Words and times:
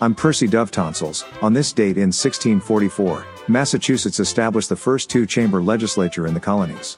I'm 0.00 0.14
Percy 0.14 0.46
Dove 0.46 0.70
Tonsils. 0.70 1.22
On 1.42 1.52
this 1.52 1.70
date 1.70 1.98
in 1.98 2.08
1644, 2.08 3.26
Massachusetts 3.46 4.18
established 4.18 4.70
the 4.70 4.74
first 4.76 5.10
two 5.10 5.26
chamber 5.26 5.62
legislature 5.62 6.26
in 6.26 6.32
the 6.32 6.40
colonies. 6.40 6.96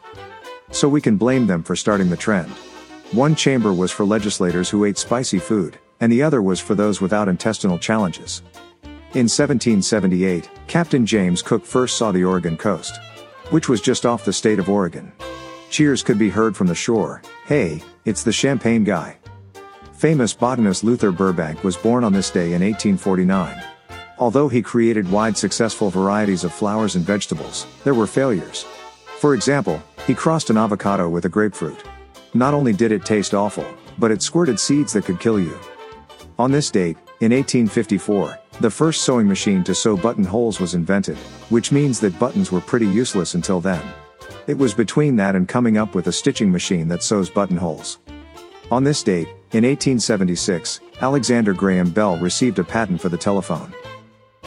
So 0.71 0.89
we 0.89 1.01
can 1.01 1.17
blame 1.17 1.49
them 1.49 1.65
for 1.65 1.75
starting 1.75 2.09
the 2.09 2.17
trend. 2.17 2.53
One 3.11 3.35
chamber 3.35 3.73
was 3.73 3.91
for 3.91 4.05
legislators 4.05 4.71
who 4.71 4.85
ate 4.85 4.97
spicy 4.97 5.41
food, 5.41 5.81
and 5.99 6.13
the 6.13 6.23
other 6.23 6.41
was 6.41 6.61
for 6.61 6.77
those 6.77 7.01
without 7.01 7.29
intestinal 7.29 7.81
challenges. 7.81 8.43
In 9.15 9.27
1778, 9.27 10.49
Captain 10.69 11.05
James 11.05 11.43
Cook 11.43 11.65
first 11.67 11.97
saw 11.97 12.13
the 12.13 12.23
Oregon 12.23 12.57
coast, 12.57 13.01
which 13.51 13.69
was 13.69 13.81
just 13.81 14.07
off 14.07 14.25
the 14.25 14.33
state 14.33 14.61
of 14.61 14.69
Oregon. 14.69 15.11
Cheers 15.71 16.05
could 16.05 16.17
be 16.17 16.31
heard 16.31 16.57
from 16.57 16.69
the 16.69 16.77
shore. 16.77 17.23
Hey, 17.47 17.83
it's 18.05 18.23
the 18.23 18.33
champagne 18.33 18.85
guy. 18.85 19.19
Famous 19.97 20.35
botanist 20.35 20.85
Luther 20.85 21.11
Burbank 21.11 21.65
was 21.65 21.75
born 21.75 22.05
on 22.05 22.13
this 22.13 22.31
day 22.31 22.53
in 22.53 22.61
1849. 22.61 23.65
Although 24.19 24.47
he 24.47 24.61
created 24.61 25.11
wide 25.11 25.39
successful 25.39 25.89
varieties 25.89 26.45
of 26.45 26.53
flowers 26.53 26.97
and 26.97 27.05
vegetables, 27.05 27.67
there 27.83 27.95
were 27.95 28.07
failures. 28.07 28.67
For 29.21 29.35
example, 29.35 29.83
he 30.07 30.15
crossed 30.15 30.51
an 30.51 30.59
avocado 30.59 31.09
with 31.09 31.25
a 31.25 31.31
grapefruit. 31.31 31.83
Not 32.35 32.53
only 32.53 32.75
did 32.75 32.93
it 32.93 33.07
taste 33.07 33.33
awful, 33.33 33.65
but 33.97 34.11
it 34.11 34.21
squirted 34.21 34.61
seeds 34.61 34.93
that 34.93 35.07
could 35.07 35.19
kill 35.19 35.41
you. 35.41 35.59
On 36.39 36.53
this 36.53 36.71
date, 36.71 36.99
in 37.21 37.33
1854, 37.33 38.39
the 38.61 38.71
first 38.71 39.01
sewing 39.01 39.27
machine 39.27 39.65
to 39.65 39.75
sew 39.75 39.97
buttonholes 39.97 40.61
was 40.61 40.75
invented, 40.75 41.17
which 41.49 41.73
means 41.73 42.01
that 42.01 42.19
buttons 42.19 42.53
were 42.53 42.61
pretty 42.61 42.87
useless 42.87 43.35
until 43.35 43.63
then. 43.63 43.83
It 44.47 44.59
was 44.59 44.75
between 44.75 45.17
that 45.17 45.35
and 45.35 45.49
coming 45.49 45.79
up 45.79 45.95
with 45.95 46.09
a 46.09 46.13
stitching 46.13 46.53
machine 46.53 46.87
that 46.89 47.03
sews 47.03 47.31
buttonholes. 47.31 47.99
On 48.71 48.83
this 48.83 49.05
date, 49.05 49.29
in 49.53 49.63
1876, 49.63 50.81
Alexander 51.01 51.53
Graham 51.53 51.89
Bell 51.89 52.19
received 52.19 52.59
a 52.59 52.65
patent 52.65 53.01
for 53.01 53.09
the 53.09 53.17
telephone. 53.17 53.73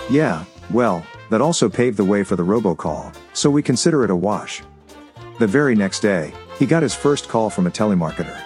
Yeah, 0.09 0.43
well, 0.71 1.05
that 1.29 1.39
also 1.39 1.69
paved 1.69 1.95
the 1.95 2.03
way 2.03 2.25
for 2.25 2.35
the 2.35 2.43
robocall, 2.43 3.15
so 3.31 3.49
we 3.49 3.63
consider 3.63 4.03
it 4.03 4.09
a 4.09 4.15
wash. 4.15 4.61
The 5.39 5.47
very 5.47 5.73
next 5.73 6.01
day, 6.01 6.33
he 6.57 6.65
got 6.65 6.83
his 6.83 6.93
first 6.93 7.29
call 7.29 7.49
from 7.49 7.65
a 7.65 7.71
telemarketer. 7.71 8.37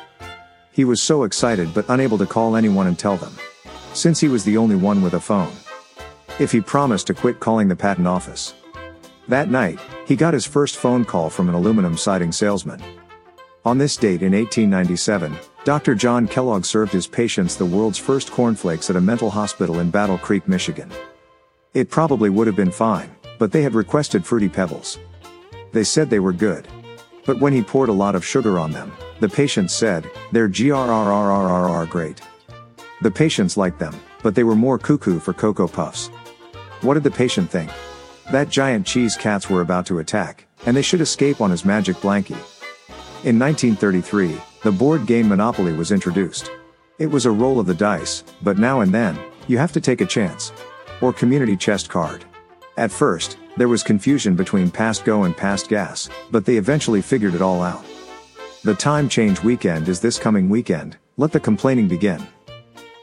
He 0.72 0.86
was 0.86 1.02
so 1.02 1.24
excited 1.24 1.74
but 1.74 1.90
unable 1.90 2.20
to 2.20 2.28
call 2.28 2.56
anyone 2.56 2.86
and 2.86 2.98
tell 2.98 3.18
them. 3.18 3.36
Since 3.94 4.20
he 4.20 4.28
was 4.28 4.44
the 4.44 4.58
only 4.58 4.76
one 4.76 5.02
with 5.02 5.16
a 5.16 5.20
phone. 5.20 5.52
If 6.40 6.52
he 6.52 6.62
promised 6.62 7.08
to 7.08 7.16
quit 7.16 7.40
calling 7.40 7.68
the 7.68 7.76
patent 7.76 8.08
office. 8.08 8.54
That 9.28 9.50
night, 9.50 9.80
he 10.06 10.16
got 10.16 10.36
his 10.36 10.46
first 10.46 10.76
phone 10.78 11.04
call 11.04 11.32
from 11.32 11.50
an 11.50 11.56
aluminum 11.56 11.98
siding 11.98 12.32
salesman. 12.32 12.82
On 13.66 13.78
this 13.78 13.98
date 13.98 14.22
in 14.22 14.34
1897, 14.34 15.36
Dr. 15.66 15.96
John 15.96 16.28
Kellogg 16.28 16.66
served 16.66 16.92
his 16.92 17.08
patients 17.08 17.56
the 17.56 17.66
world's 17.66 17.98
first 17.98 18.32
cornflakes 18.32 18.90
at 18.90 18.98
a 18.98 19.02
mental 19.02 19.30
hospital 19.30 19.80
in 19.80 19.90
Battle 19.90 20.18
Creek, 20.18 20.46
Michigan. 20.46 20.92
It 21.74 21.90
probably 21.90 22.30
would 22.30 22.48
have 22.48 22.56
been 22.58 22.70
fine, 22.70 23.10
but 23.40 23.54
they 23.54 23.62
had 23.62 23.74
requested 23.74 24.26
fruity 24.26 24.50
pebbles. 24.50 25.00
They 25.72 25.86
said 25.86 26.10
they 26.10 26.20
were 26.20 26.34
good. 26.34 26.68
But 27.26 27.40
when 27.40 27.54
he 27.54 27.64
poured 27.64 27.88
a 27.88 27.94
lot 27.94 28.14
of 28.14 28.26
sugar 28.26 28.60
on 28.60 28.72
them, 28.72 28.92
the 29.22 29.30
patients 29.30 29.74
said, 29.74 30.06
they're 30.34 30.50
grrrrrrr 30.50 31.90
great. 31.90 32.22
The 33.02 33.12
patients 33.12 33.56
liked 33.56 33.80
them, 33.80 33.98
but 34.22 34.36
they 34.36 34.44
were 34.44 34.56
more 34.56 34.78
cuckoo 34.78 35.20
for 35.20 35.32
Cocoa 35.32 35.70
Puffs. 35.70 36.08
What 36.82 36.96
did 36.96 37.04
the 37.04 37.12
patient 37.12 37.50
think? 37.50 37.72
That 38.34 38.50
giant 38.50 38.86
cheese 38.86 39.16
cats 39.16 39.50
were 39.50 39.62
about 39.62 39.86
to 39.86 40.00
attack, 40.00 40.46
and 40.66 40.76
they 40.76 40.82
should 40.82 41.00
escape 41.00 41.40
on 41.40 41.52
his 41.52 41.64
magic 41.64 41.96
blankie. 41.98 42.36
In 43.24 43.40
1933, 43.40 44.38
the 44.64 44.72
board 44.72 45.06
game 45.06 45.28
Monopoly 45.28 45.74
was 45.74 45.92
introduced. 45.92 46.50
It 46.98 47.08
was 47.08 47.26
a 47.26 47.32
roll 47.32 47.60
of 47.60 47.66
the 47.66 47.74
dice, 47.74 48.24
but 48.42 48.58
now 48.58 48.80
and 48.80 48.94
then, 48.94 49.20
you 49.48 49.58
have 49.58 49.74
to 49.74 49.82
take 49.82 50.00
a 50.00 50.06
chance. 50.06 50.54
Or 51.02 51.12
community 51.12 51.58
chest 51.58 51.90
card. 51.90 52.24
At 52.78 52.92
first, 52.92 53.38
there 53.58 53.68
was 53.68 53.84
confusion 53.84 54.36
between 54.36 54.72
past 54.72 55.04
go 55.04 55.24
and 55.24 55.36
past 55.36 55.68
gas, 55.68 56.10
but 56.32 56.46
they 56.46 56.56
eventually 56.56 57.02
figured 57.02 57.36
it 57.36 57.42
all 57.42 57.62
out. 57.62 57.84
The 58.64 58.74
time 58.74 59.10
change 59.10 59.44
weekend 59.44 59.90
is 59.90 60.00
this 60.00 60.18
coming 60.18 60.48
weekend, 60.48 60.98
let 61.18 61.34
the 61.34 61.40
complaining 61.42 61.90
begin. 61.90 62.26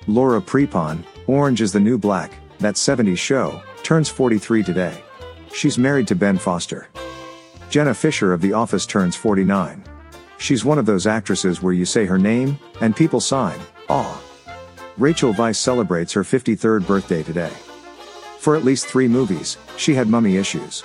Laura 0.06 0.40
Prepon, 0.40 1.04
Orange 1.26 1.60
is 1.60 1.72
the 1.72 1.80
New 1.80 1.98
Black, 1.98 2.32
that 2.58 2.76
70s 2.76 3.18
show, 3.18 3.62
turns 3.82 4.08
43 4.08 4.62
today. 4.62 5.04
She's 5.52 5.76
married 5.76 6.08
to 6.08 6.14
Ben 6.14 6.38
Foster. 6.38 6.88
Jenna 7.68 7.92
Fischer 7.92 8.32
of 8.32 8.40
The 8.40 8.54
Office 8.54 8.86
turns 8.86 9.14
49. 9.14 9.84
She's 10.40 10.64
one 10.64 10.78
of 10.78 10.86
those 10.86 11.06
actresses 11.06 11.60
where 11.60 11.74
you 11.74 11.84
say 11.84 12.06
her 12.06 12.18
name, 12.18 12.58
and 12.80 12.96
people 12.96 13.20
sign, 13.20 13.60
aw. 13.90 14.18
Rachel 14.96 15.34
Weisz 15.34 15.56
celebrates 15.56 16.14
her 16.14 16.22
53rd 16.22 16.86
birthday 16.86 17.22
today. 17.22 17.52
For 18.38 18.56
at 18.56 18.64
least 18.64 18.86
three 18.86 19.06
movies, 19.06 19.58
she 19.76 19.94
had 19.94 20.08
mummy 20.08 20.38
issues. 20.38 20.82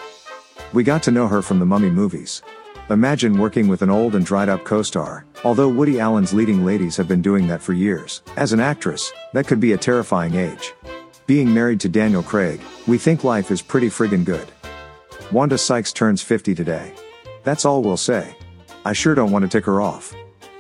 We 0.73 0.83
got 0.83 1.01
to 1.03 1.11
know 1.11 1.27
her 1.29 1.41
from 1.41 1.59
the 1.59 1.66
mummy 1.66 1.89
movies. 1.89 2.41
Imagine 2.89 3.38
working 3.38 3.69
with 3.69 3.81
an 3.81 3.89
old 3.89 4.13
and 4.16 4.25
dried 4.25 4.49
up 4.49 4.66
co-star, 4.66 5.25
although 5.45 5.69
Woody 5.69 6.01
Allen's 6.01 6.33
leading 6.33 6.66
ladies 6.66 6.97
have 6.97 7.07
been 7.07 7.22
doing 7.22 7.47
that 7.47 7.61
for 7.61 7.72
years. 7.72 8.23
As 8.35 8.51
an 8.51 8.59
actress, 8.59 9.13
that 9.31 9.47
could 9.47 9.61
be 9.61 9.72
a 9.72 9.77
terrifying 9.77 10.35
age. 10.35 10.73
Being 11.27 11.51
married 11.53 11.79
to 11.79 11.89
Daniel 11.89 12.23
Craig, 12.23 12.59
we 12.87 12.97
think 12.97 13.23
life 13.23 13.51
is 13.51 13.61
pretty 13.61 13.87
friggin' 13.87 14.25
good. 14.25 14.47
Wanda 15.31 15.57
Sykes 15.57 15.93
turns 15.93 16.22
50 16.22 16.53
today. 16.53 16.93
That's 17.43 17.63
all 17.63 17.81
we'll 17.81 17.95
say. 17.95 18.35
I 18.88 18.94
sure 18.94 19.16
don't 19.16 19.31
want 19.31 19.41
to 19.41 19.50
tick 19.50 19.66
her 19.66 19.81
off. 19.81 20.13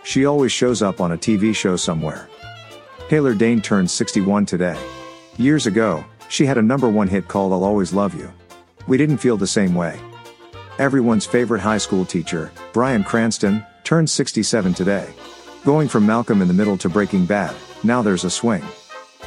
She 0.03 0.25
always 0.25 0.51
shows 0.51 0.81
up 0.81 0.99
on 0.99 1.11
a 1.11 1.17
TV 1.17 1.55
show 1.55 1.75
somewhere. 1.75 2.27
Taylor 3.07 3.35
Dayne 3.35 3.61
turns 3.61 3.91
61 3.91 4.47
today. 4.47 4.79
Years 5.37 5.67
ago, 5.67 6.03
she 6.27 6.43
had 6.43 6.57
a 6.57 6.61
number 6.61 6.89
one 6.89 7.07
hit 7.07 7.27
called 7.27 7.53
I'll 7.53 7.63
Always 7.63 7.93
Love 7.93 8.15
You. 8.15 8.33
We 8.87 8.97
didn't 8.97 9.19
feel 9.19 9.37
the 9.37 9.45
same 9.45 9.75
way. 9.75 9.99
Everyone's 10.79 11.27
favorite 11.27 11.61
high 11.61 11.77
school 11.77 12.03
teacher, 12.03 12.51
Bryan 12.73 13.03
Cranston, 13.03 13.63
turned 13.83 14.09
67 14.09 14.73
today. 14.73 15.07
Going 15.63 15.87
from 15.87 16.07
Malcolm 16.07 16.41
in 16.41 16.47
the 16.47 16.53
Middle 16.53 16.77
to 16.77 16.89
Breaking 16.89 17.27
Bad, 17.27 17.55
now 17.83 18.01
there's 18.01 18.23
a 18.23 18.29
swing. 18.31 18.63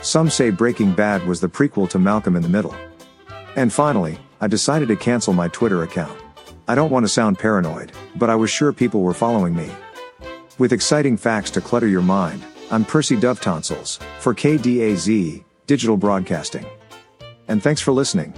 Some 0.03 0.29
say 0.29 0.51
Breaking 0.51 0.93
Bad 0.93 1.25
was 1.25 1.41
the 1.41 1.49
prequel 1.49 1.89
to 1.91 2.01
Malcolm 2.01 2.35
in 2.35 2.43
the 2.43 2.49
Middle. 2.49 2.75
And 3.55 3.73
finally, 3.73 4.19
I 4.41 4.49
decided 4.49 4.89
to 4.89 4.97
cancel 4.97 5.33
my 5.33 5.47
Twitter 5.49 5.85
account. 5.85 6.21
I 6.71 6.75
don't 6.75 6.91
want 6.91 7.05
to 7.05 7.09
sound 7.09 7.39
paranoid, 7.39 7.93
but 8.17 8.29
I 8.29 8.34
was 8.34 8.51
sure 8.51 8.75
people 8.75 9.01
were 9.01 9.15
following 9.15 9.56
me. 9.56 9.71
With 10.59 10.75
exciting 10.75 11.17
facts 11.17 11.51
to 11.53 11.62
clutter 11.62 11.87
your 11.87 12.03
mind, 12.03 12.45
I'm 12.71 12.84
Percy 12.84 13.19
Dove 13.19 13.41
Tonsils, 13.41 13.99
for 14.19 14.34
KDAZ, 14.34 15.43
Digital 15.67 15.97
Broadcasting. 15.97 16.67
And 17.49 17.62
thanks 17.62 17.81
for 17.81 17.93
listening. 17.93 18.34